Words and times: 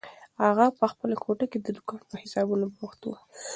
اغا 0.47 0.67
په 0.79 0.85
خپله 0.91 1.15
کوټه 1.23 1.45
کې 1.51 1.59
د 1.61 1.67
دوکان 1.75 2.01
په 2.09 2.15
حسابونو 2.21 2.65
بوخت 2.77 3.01
و. 3.05 3.09